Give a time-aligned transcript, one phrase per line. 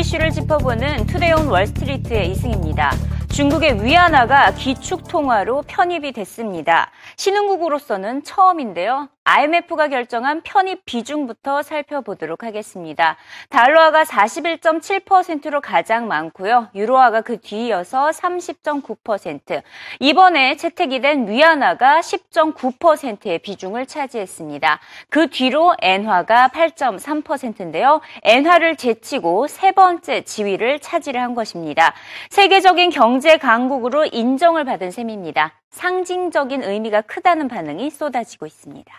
[0.00, 2.92] 이슈를 짚어보는 Today on Wall Street의 이승입니다.
[3.28, 6.90] 중국의 위안화가 기축 통화로 편입이 됐습니다.
[7.16, 9.10] 신흥국으로서는 처음인데요.
[9.32, 13.16] IMF가 결정한 편입 비중부터 살펴보도록 하겠습니다.
[13.48, 16.66] 달러화가 41.7%로 가장 많고요.
[16.74, 19.62] 유로화가 그 뒤이어서 30.9%.
[20.00, 24.80] 이번에 채택이 된 위안화가 10.9%의 비중을 차지했습니다.
[25.10, 28.00] 그 뒤로 엔화가 8.3%인데요.
[28.24, 31.94] 엔화를 제치고 세 번째 지위를 차지를 한 것입니다.
[32.30, 35.52] 세계적인 경제 강국으로 인정을 받은 셈입니다.
[35.70, 38.92] 상징적인 의미가 크다는 반응이 쏟아지고 있습니다.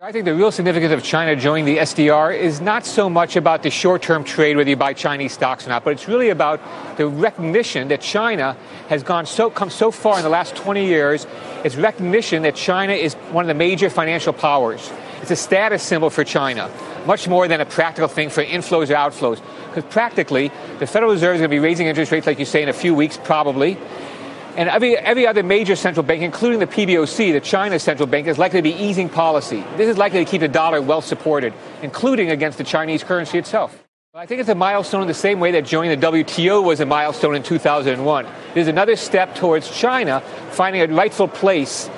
[0.00, 3.64] I think the real significance of China joining the SDR is not so much about
[3.64, 6.60] the short term trade, whether you buy Chinese stocks or not, but it's really about
[6.96, 8.56] the recognition that China
[8.88, 11.26] has gone so, come so far in the last 20 years.
[11.64, 14.88] It's recognition that China is one of the major financial powers.
[15.20, 16.70] It's a status symbol for China,
[17.04, 19.42] much more than a practical thing for inflows or outflows.
[19.66, 22.62] Because practically, the Federal Reserve is going to be raising interest rates, like you say,
[22.62, 23.76] in a few weeks, probably.
[24.58, 28.38] And every, every other major central bank, including the PBOC, the China central bank, is
[28.38, 29.62] likely to be easing policy.
[29.76, 33.84] This is likely to keep the dollar well supported, including against the Chinese currency itself.
[34.12, 36.86] I think it's a milestone in the same way that joining the WTO was a
[36.86, 38.26] milestone in 2001.
[38.54, 41.88] There's another step towards China finding a rightful place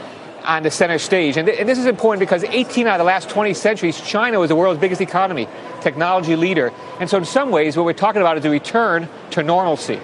[0.45, 1.39] on the center stage.
[1.39, 4.39] And, th- and, this is important because 18 out of the last 20 centuries, China
[4.39, 5.49] was the world's biggest economy,
[5.81, 6.73] technology leader.
[7.01, 9.99] And so, in some ways, what we're talking about is a return to normalcy.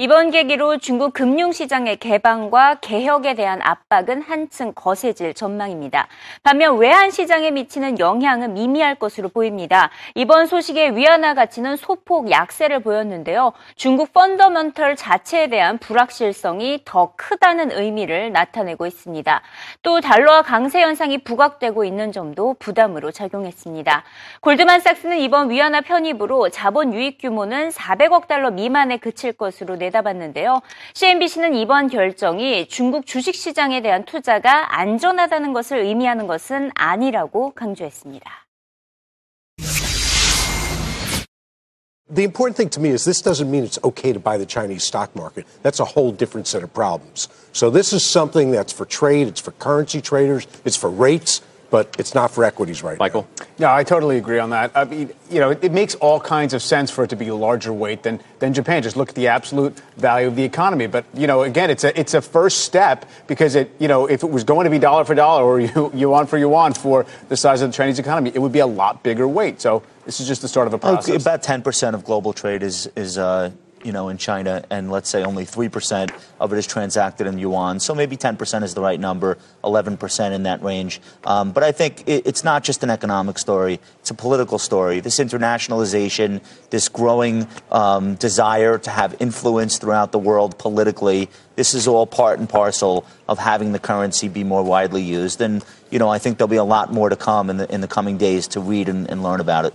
[0.00, 6.06] 이번 계기로 중국 금융시장의 개방과 개혁에 대한 압박은 한층 거세질 전망입니다.
[6.44, 9.90] 반면 외환시장에 미치는 영향은 미미할 것으로 보입니다.
[10.14, 13.54] 이번 소식에 위안화 가치는 소폭 약세를 보였는데요.
[13.74, 19.42] 중국 펀더먼털 자체에 대한 불확실성이 더 크다는 의미를 나타내고 있습니다.
[19.82, 24.04] 또 달러화 강세 현상이 부각되고 있는 점도 부담으로 작용했습니다.
[24.42, 30.62] 골드만삭스는 이번 위안화 편입으로 자본 유입 규모는 400억 달러 미만에 그칠 것으로 내 내다봤는데요.
[30.94, 38.48] CNBC는 이번 결정이 중국 주식시장에 대한 투자가 안전하다는 것을 의미하는 것은 아니라고 강조했습니다.
[42.10, 44.82] The important thing to me is this doesn't mean it's okay to buy the Chinese
[44.82, 45.44] stock market.
[45.62, 47.28] That's a whole different set of problems.
[47.52, 51.94] So this is something that's for trade, it's for currency traders, it's for rates, but
[51.98, 53.26] it's not for equities right Michael?
[53.38, 53.46] now.
[53.58, 54.72] Yeah, I totally agree on that.
[54.74, 57.28] I mean, you know, it, it, makes all kinds of sense for it to be
[57.28, 58.82] a larger weight than, than Japan.
[58.82, 60.86] Just look at the absolute value of the economy.
[60.86, 64.22] But, you know, again, it's a, it's a first step because it, you know, if
[64.22, 67.36] it was going to be dollar for dollar or you, yuan for yuan for the
[67.36, 69.60] size of the Chinese economy, it would be a lot bigger weight.
[69.60, 71.20] So this is just the start of a process.
[71.20, 73.50] About 10% of global trade is, is uh,
[73.84, 77.80] you know, in China, and let's say only 3% of it is transacted in yuan.
[77.80, 81.00] So maybe 10% is the right number, 11% in that range.
[81.24, 85.00] Um, but I think it, it's not just an economic story, it's a political story.
[85.00, 86.40] This internationalization,
[86.70, 92.38] this growing um, desire to have influence throughout the world politically, this is all part
[92.38, 95.40] and parcel of having the currency be more widely used.
[95.40, 97.80] And, you know, I think there'll be a lot more to come in the, in
[97.80, 99.74] the coming days to read and, and learn about it.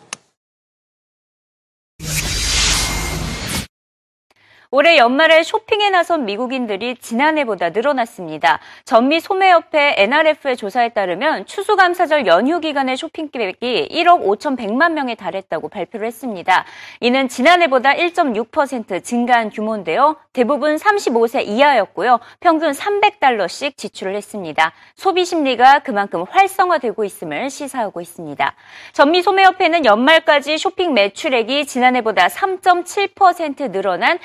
[4.75, 8.59] 올해 연말에 쇼핑에 나선 미국인들이 지난해보다 늘어났습니다.
[8.85, 16.65] 전미 소매협회 NRF의 조사에 따르면 추수감사절 연휴 기간의 쇼핑객이 1억 5,100만 명에 달했다고 발표를 했습니다.
[17.01, 20.15] 이는 지난해보다 1.6% 증가한 규모인데요.
[20.33, 22.19] 대부분 35세 이하였고요.
[22.39, 24.73] 평균 300달러씩 지출을 했습니다.
[24.95, 28.55] 소비 심리가 그만큼 활성화되고 있음을 시사하고 있습니다.
[28.93, 34.17] 전미 소매협회는 연말까지 쇼핑 매출액이 지난해보다 3.7% 늘어난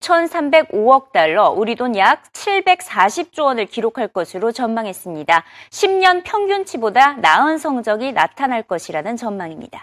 [0.00, 5.44] 6,305억 달러, 우리 돈 약 740조 원을 기록할 것으로 전망했습니다.
[5.70, 9.80] 10년 평균치보다 나은 성적이 나타날 것이라는 전망입니다.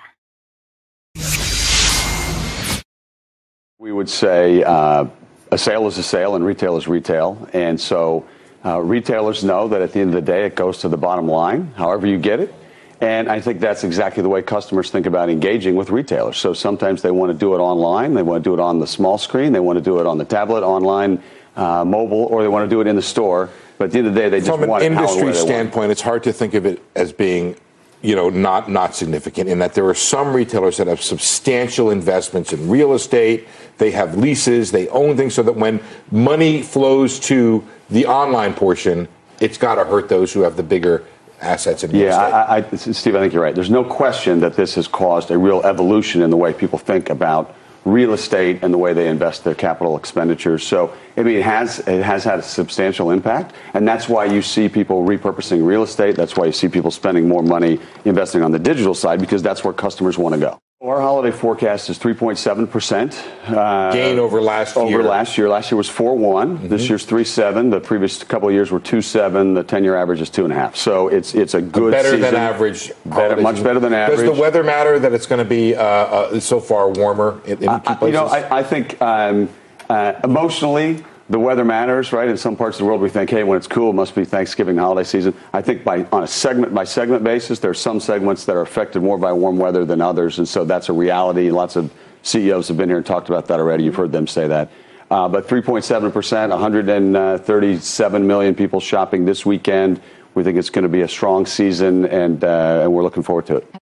[3.79, 5.07] We would say uh,
[5.51, 7.37] a sale is a sale and retail is retail.
[7.53, 8.25] And so
[8.63, 11.27] uh, retailers know that at the end of the day, it goes to the bottom
[11.27, 12.53] line, however you get it.
[13.01, 16.37] And I think that's exactly the way customers think about engaging with retailers.
[16.37, 18.85] So sometimes they want to do it online, they want to do it on the
[18.85, 21.21] small screen, they want to do it on the tablet, online,
[21.55, 23.49] uh, mobile, or they want to do it in the store.
[23.79, 25.09] But at the end of the day, they just From want an it how and
[25.09, 27.55] industry where they want standpoint, it's hard to think of it as being
[28.03, 32.51] you know, not not significant in that there are some retailers that have substantial investments
[32.51, 33.47] in real estate.
[33.77, 35.81] They have leases, they own things, so that when
[36.11, 39.07] money flows to the online portion,
[39.39, 41.05] it's got to hurt those who have the bigger
[41.41, 42.83] assets in real Yeah, estate.
[42.83, 43.55] I, I, Steve, I think you're right.
[43.55, 47.09] There's no question that this has caused a real evolution in the way people think
[47.09, 50.65] about real estate and the way they invest their capital expenditures.
[50.65, 53.55] So, I mean, it has, it has had a substantial impact.
[53.73, 56.15] And that's why you see people repurposing real estate.
[56.15, 59.63] That's why you see people spending more money investing on the digital side because that's
[59.63, 60.59] where customers want to go.
[60.83, 63.55] Our holiday forecast is 3.7%.
[63.55, 65.03] Uh, Gain over last over year.
[65.03, 65.47] last year.
[65.47, 66.57] Last year was 4.1.
[66.57, 66.67] Mm-hmm.
[66.69, 67.69] This year's 3.7.
[67.69, 69.53] The previous couple of years were 2.7.
[69.53, 70.75] The 10 year average is 2.5.
[70.75, 72.21] So it's it's a good better season.
[72.21, 72.91] than average.
[73.05, 74.21] Better, much better than average.
[74.21, 77.61] Does the weather matter that it's going to be uh, uh, so far warmer in,
[77.61, 78.19] in I- key I- places?
[78.19, 79.49] You know, I, I think um,
[79.87, 82.27] uh, emotionally, the weather matters, right?
[82.27, 84.25] In some parts of the world, we think, hey, when it's cool, it must be
[84.25, 85.33] Thanksgiving holiday season.
[85.53, 88.61] I think by on a segment by segment basis, there are some segments that are
[88.61, 91.49] affected more by warm weather than others, and so that's a reality.
[91.49, 91.91] Lots of
[92.23, 93.85] CEOs have been here and talked about that already.
[93.85, 94.71] You've heard them say that.
[95.09, 100.01] Uh, but 3.7 percent, 137 million people shopping this weekend.
[100.35, 103.45] We think it's going to be a strong season, and uh, and we're looking forward
[103.47, 103.80] to it.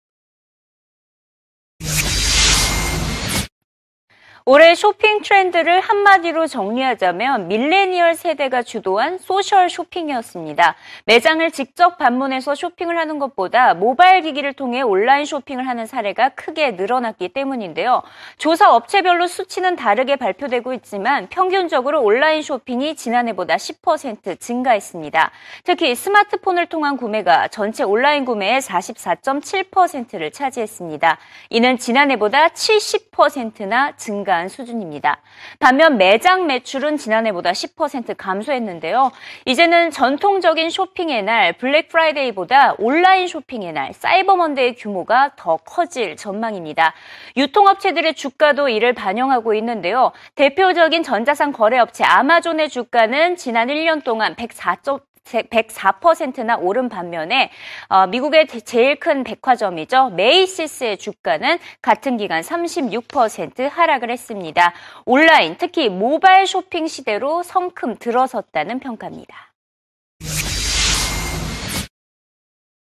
[4.51, 10.75] 올해 쇼핑 트렌드를 한마디로 정리하자면 밀레니얼 세대가 주도한 소셜 쇼핑이었습니다.
[11.05, 17.29] 매장을 직접 방문해서 쇼핑을 하는 것보다 모바일 기기를 통해 온라인 쇼핑을 하는 사례가 크게 늘어났기
[17.29, 18.01] 때문인데요.
[18.39, 25.29] 조사 업체별로 수치는 다르게 발표되고 있지만 평균적으로 온라인 쇼핑이 지난해보다 10% 증가했습니다.
[25.63, 31.19] 특히 스마트폰을 통한 구매가 전체 온라인 구매의 44.7%를 차지했습니다.
[31.51, 35.21] 이는 지난해보다 70%나 증가한 수준입니다.
[35.59, 39.11] 반면 매장 매출은 지난해보다 10% 감소했는데요.
[39.45, 46.93] 이제는 전통적인 쇼핑의 날 블랙 프라이데이보다 온라인 쇼핑의 날 사이버 먼데이의 규모가 더 커질 전망입니다.
[47.37, 50.11] 유통업체들의 주가도 이를 반영하고 있는데요.
[50.35, 55.08] 대표적인 전자상거래업체 아마존의 주가는 지난 1년 동안 104.
[55.29, 57.51] 104%나 오른 반면에
[57.87, 60.09] 어, 미국의 제일 큰 백화점이죠.
[60.11, 64.73] 메이시스의 주가는 같은 기간 36% 하락을 했습니다.
[65.05, 69.49] 온라인, 특히 모바일 쇼핑 시대로 성큼 들어섰다는 평가입니다.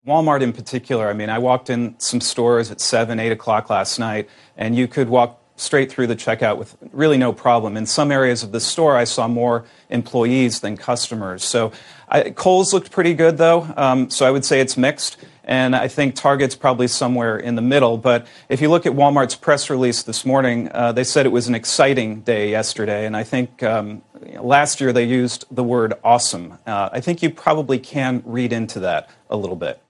[0.06, 4.00] Walmart in particular, I mean, I walked in some stores at 7, 8 o'clock last
[4.00, 4.26] night,
[4.56, 7.76] and you could walk straight through the checkout with really no problem.
[7.76, 11.44] In some areas of the store, I saw more employees than customers.
[11.44, 11.72] So
[12.08, 15.16] I, Kohl's looked pretty good, though, um, so I would say it's mixed.
[15.44, 17.96] And I think Target's probably somewhere in the middle.
[17.96, 21.48] But if you look at Walmart's press release this morning, uh, they said it was
[21.48, 23.06] an exciting day yesterday.
[23.06, 24.02] And I think um,
[24.38, 26.58] last year they used the word awesome.
[26.66, 29.80] Uh, I think you probably can read into that a little bit.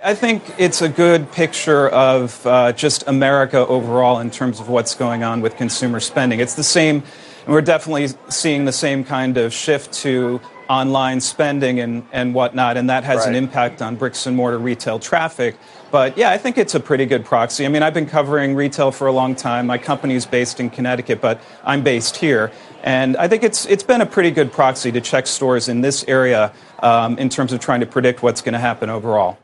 [0.00, 4.94] I think it's a good picture of uh, just America overall in terms of what's
[4.94, 6.38] going on with consumer spending.
[6.38, 7.02] It's the same,
[7.44, 12.76] and we're definitely seeing the same kind of shift to online spending and, and whatnot,
[12.76, 15.56] and that has an impact on bricks and mortar retail traffic.
[15.90, 17.66] But yeah, I think it's a pretty good proxy.
[17.66, 19.66] I mean, I've been covering retail for a long time.
[19.66, 22.52] My company's based in Connecticut, but I'm based here.
[22.84, 26.04] And I think it's, it's been a pretty good proxy to check stores in this
[26.06, 26.52] area
[26.84, 29.38] um, in terms of trying to predict what's going to happen overall.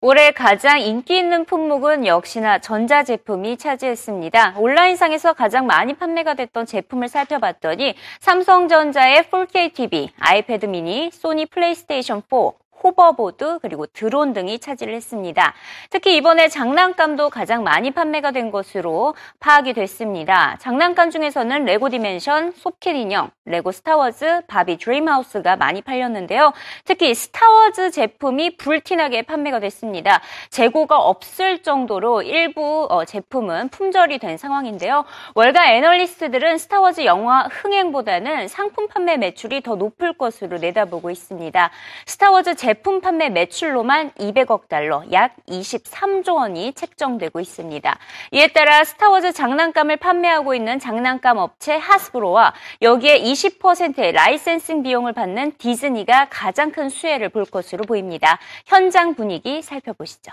[0.00, 4.54] 올해 가장 인기 있는 품목은 역시나 전자제품이 차지했습니다.
[4.56, 12.36] 온라인상에서 가장 많이 판매가 됐던 제품을 살펴봤더니 삼성전자의 4K TV, 아이패드 미니, 소니 플레이스테이션 4,
[12.82, 15.54] 호버보드 그리고 드론 등이 차지를 했습니다.
[15.90, 20.56] 특히 이번에 장난감도 가장 많이 판매가 된 것으로 파악이 됐습니다.
[20.60, 26.52] 장난감 중에서는 레고 디멘션, 소켓 인형, 레고 스타워즈, 바비 드림하우스가 많이 팔렸는데요.
[26.84, 30.20] 특히 스타워즈 제품이 불티나게 판매가 됐습니다.
[30.50, 35.04] 재고가 없을 정도로 일부 어, 제품은 품절이 된 상황인데요.
[35.34, 41.70] 월가 애널리스트들은 스타워즈 영화 흥행보다는 상품 판매 매출이 더 높을 것으로 내다보고 있습니다.
[42.06, 47.98] 스타워즈 제품 판매 매출로만 200억 달러, 약 23조 원이 책정되고 있습니다.
[48.32, 56.28] 이에 따라 스타워즈 장난감을 판매하고 있는 장난감 업체 하스브로와 여기에 20%의 라이센싱 비용을 받는 디즈니가
[56.30, 58.38] 가장 큰 수혜를 볼 것으로 보입니다.
[58.66, 60.32] 현장 분위기 살펴보시죠.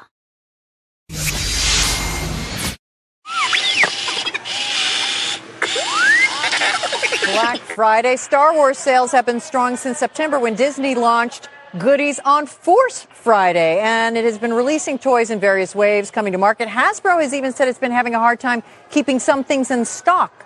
[7.25, 8.13] Black Friday.
[8.15, 13.79] Star Wars sales have been strong since September when Disney launched goodies on Force Friday.
[13.79, 16.67] And it has been releasing toys in various waves coming to market.
[16.67, 20.45] Hasbro has even said it's been having a hard time keeping some things in stock.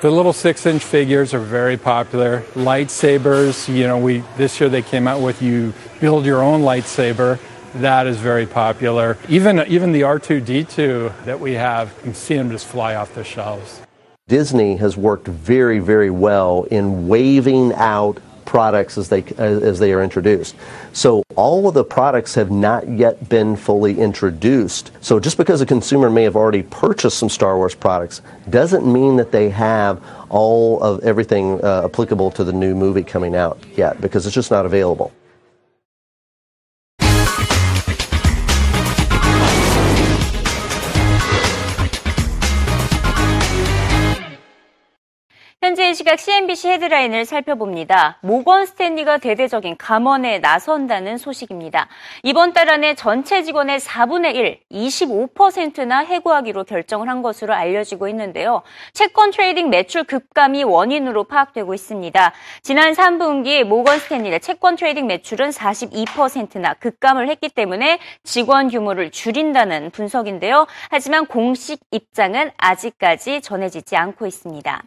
[0.00, 2.40] The little six-inch figures are very popular.
[2.54, 7.38] Lightsabers, you know, we this year they came out with you build your own lightsaber.
[7.74, 9.18] That is very popular.
[9.28, 13.82] Even even the R2D2 that we have, I'm seeing them just fly off the shelves.
[14.26, 20.02] Disney has worked very, very well in waving out products as they as they are
[20.02, 20.56] introduced.
[20.92, 24.90] So all of the products have not yet been fully introduced.
[25.00, 29.14] So just because a consumer may have already purchased some Star Wars products doesn't mean
[29.16, 34.00] that they have all of everything uh, applicable to the new movie coming out yet
[34.00, 35.12] because it's just not available.
[45.62, 48.16] 현재 시각 CNBC 헤드라인을 살펴봅니다.
[48.22, 51.86] 모건 스탠리가 대대적인 감원에 나선다는 소식입니다.
[52.22, 58.62] 이번 달 안에 전체 직원의 4분의 1, 25%나 해고하기로 결정을 한 것으로 알려지고 있는데요.
[58.94, 62.32] 채권 트레이딩 매출 급감이 원인으로 파악되고 있습니다.
[62.62, 70.66] 지난 3분기 모건 스탠리의 채권 트레이딩 매출은 42%나 급감을 했기 때문에 직원 규모를 줄인다는 분석인데요.
[70.88, 74.84] 하지만 공식 입장은 아직까지 전해지지 않고 있습니다.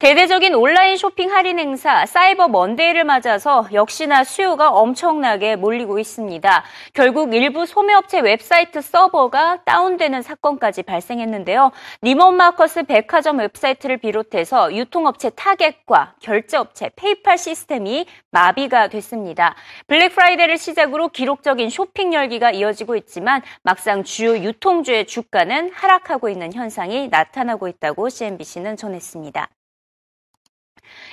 [0.00, 6.64] 대대적인 온라인 쇼핑 할인 행사 사이버 먼데이를 맞아서 역시나 수요가 엄청나게 몰리고 있습니다.
[6.94, 11.72] 결국 일부 소매업체 웹사이트 서버가 다운되는 사건까지 발생했는데요.
[12.04, 19.56] 니먼 마커스 백화점 웹사이트를 비롯해서 유통업체 타겟과 결제업체 페이팔 시스템이 마비가 됐습니다.
[19.88, 27.08] 블랙 프라이데이를 시작으로 기록적인 쇼핑 열기가 이어지고 있지만 막상 주요 유통주의 주가는 하락하고 있는 현상이
[27.08, 29.48] 나타나고 있다고 CNBC는 전했습니다.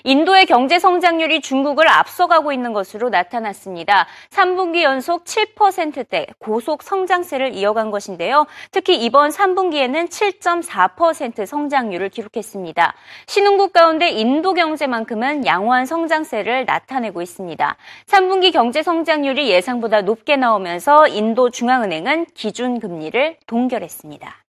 [0.03, 4.07] 인도의 경제 성장률이 중국을 앞서가고 있는 것으로 나타났습니다.
[4.29, 8.45] 3분기 연속 7%대 고속 성장세를 이어간 것인데요.
[8.71, 12.93] 특히 이번 3분기에는 7.4% 성장률을 기록했습니다.
[13.27, 17.75] 신흥국 가운데 인도 경제만큼은 양호한 성장세를 나타내고 있습니다.
[18.05, 24.44] 3분기 경제 성장률이 예상보다 높게 나오면서 인도 중앙은행은 기준 금리를 동결했습니다.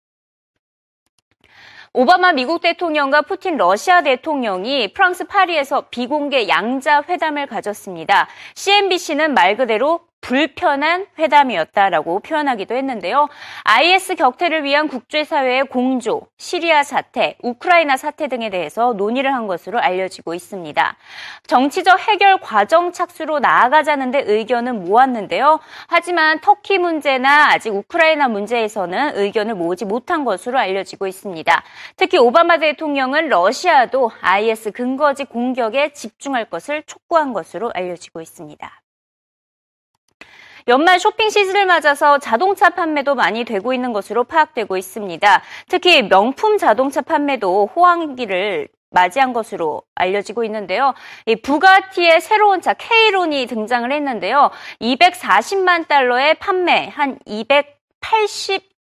[1.94, 8.28] 오바마 미국 대통령과 푸틴 러시아 대통령이 프랑스 파리에서 비공개 양자 회담을 가졌습니다.
[8.54, 13.28] CNBC는 말 그대로 불편한 회담이었다라고 표현하기도 했는데요.
[13.64, 20.32] IS 격퇴를 위한 국제사회의 공조, 시리아 사태, 우크라이나 사태 등에 대해서 논의를 한 것으로 알려지고
[20.32, 20.96] 있습니다.
[21.48, 25.58] 정치적 해결 과정 착수로 나아가자는데 의견은 모았는데요.
[25.88, 31.62] 하지만 터키 문제나 아직 우크라이나 문제에서는 의견을 모으지 못한 것으로 알려지고 있습니다.
[31.96, 38.81] 특히 오바마 대통령은 러시아도 IS 근거지 공격에 집중할 것을 촉구한 것으로 알려지고 있습니다.
[40.68, 45.42] 연말 쇼핑 시즌을 맞아서 자동차 판매도 많이 되고 있는 것으로 파악되고 있습니다.
[45.68, 50.94] 특히 명품 자동차 판매도 호황기를 맞이한 것으로 알려지고 있는데요.
[51.26, 54.50] 이 부가티의 새로운 차 K론이 등장을 했는데요.
[54.80, 58.71] 240만 달러의 판매, 한 280,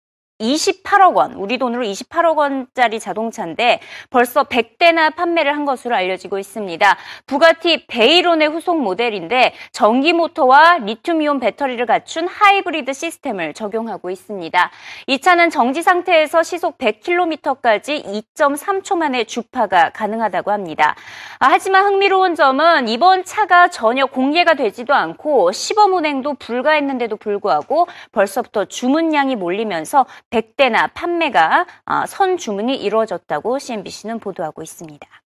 [0.42, 6.96] 28억 원, 우리 돈으로 28억 원짜리 자동차인데 벌써 100대나 판매를 한 것으로 알려지고 있습니다.
[7.26, 14.70] 부가티 베이론의 후속 모델인데 전기 모터와 리튬이온 배터리를 갖춘 하이브리드 시스템을 적용하고 있습니다.
[15.06, 20.96] 이 차는 정지 상태에서 시속 100km까지 2.3초 만에 주파가 가능하다고 합니다.
[21.38, 28.64] 아, 하지만 흥미로운 점은 이번 차가 전혀 공개가 되지도 않고 시범 운행도 불가했는데도 불구하고 벌써부터
[28.64, 35.21] 주문량이 몰리면서 100대나 판매가 어, 선 주문이 이루어졌다고 CNBC는 보도하고 있습니다.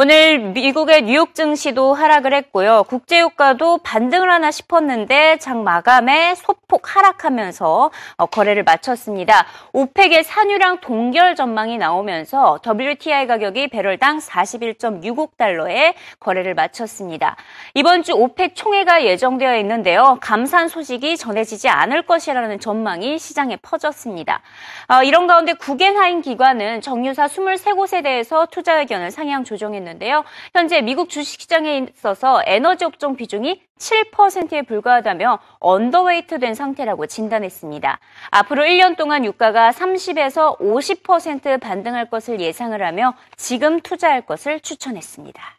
[0.00, 2.84] 오늘 미국의 뉴욕 증시도 하락을 했고요.
[2.84, 9.44] 국제유가도 반등을 하나 싶었는데 장 마감에 소폭 하락하면서 어, 거래를 마쳤습니다.
[9.72, 17.34] 오펙의 산유량 동결 전망이 나오면서 WTI 가격이 배럴당 41.66달러에 거래를 마쳤습니다.
[17.74, 20.18] 이번 주 오펙 총회가 예정되어 있는데요.
[20.20, 24.42] 감산 소식이 전해지지 않을 것이라는 전망이 시장에 퍼졌습니다.
[24.86, 30.24] 어, 이런 가운데 국외하인 기관은 정유사 23곳에 대해서 투자 의견을 상향 조정했는데 있는데요.
[30.52, 37.98] 현재 미국 주식시장에 있어서 에너지 업종 비중이 7%에 불과하다며 언더웨이트 된 상태라고 진단했습니다.
[38.30, 45.58] 앞으로 1년 동안 유가가 30에서 50% 반등할 것을 예상을 하며 지금 투자할 것을 추천했습니다.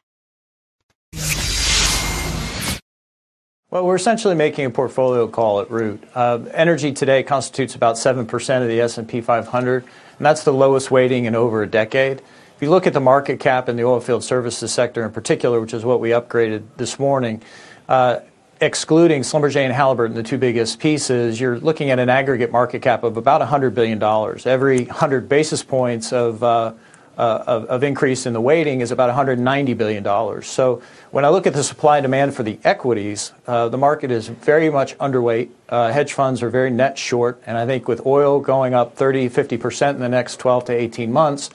[3.71, 6.03] Well, we're essentially making a portfolio call at Root.
[6.15, 8.25] Uh, energy today constitutes about 7%
[8.63, 12.23] of the S&P 500, and that's the lowest weighting in over a decade.
[12.59, 15.73] If you look at the market cap in the oilfield services sector in particular, which
[15.73, 17.41] is what we upgraded this morning,
[17.87, 18.19] uh,
[18.59, 23.05] excluding Schlumberger and Halliburton, the two biggest pieces, you're looking at an aggregate market cap
[23.05, 24.03] of about $100 billion.
[24.45, 26.73] Every 100 basis points of, uh,
[27.17, 30.41] uh, of, increase in the weighting is about $190 billion.
[30.43, 34.27] So when I look at the supply and demand for the equities, the market is
[34.27, 35.49] very much underweight.
[35.69, 37.41] Hedge funds are very net short.
[37.45, 41.13] And I think with oil going up 30, 50% in the next 12 to 18
[41.13, 41.51] months,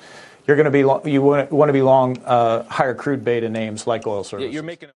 [0.46, 3.48] you're going to be lo- you want, want to be long uh, higher crude beta
[3.48, 4.52] names like oil services.
[4.52, 4.90] You're making